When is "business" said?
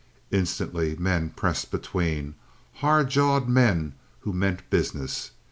4.71-5.29